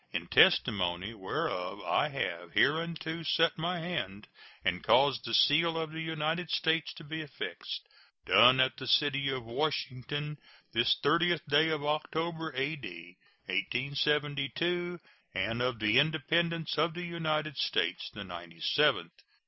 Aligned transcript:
In 0.11 0.25
testimony 0.25 1.13
whereof 1.13 1.79
I 1.83 2.07
have 2.09 2.53
hereunto 2.53 3.21
set 3.21 3.55
my 3.59 3.77
hand 3.77 4.27
and 4.65 4.83
caused 4.83 5.25
the 5.25 5.33
seal 5.35 5.77
of 5.77 5.91
the 5.91 6.01
United 6.01 6.49
States 6.49 6.91
to 6.95 7.03
be 7.03 7.21
affixed. 7.21 7.87
[SEAL.] 8.25 8.35
Done 8.35 8.59
at 8.59 8.77
the 8.77 8.87
city 8.87 9.29
of 9.29 9.45
Washington, 9.45 10.39
this 10.71 10.95
30th 11.03 11.45
day 11.47 11.69
of 11.69 11.85
October, 11.85 12.51
A.D. 12.55 13.17
1872, 13.47 14.99
and 15.35 15.61
of 15.61 15.77
the 15.77 15.99
Independence 15.99 16.79
of 16.79 16.95
the 16.95 17.05
United 17.05 17.55
States 17.57 18.09
the 18.11 18.23
ninety 18.23 18.59
seventh. 18.59 19.13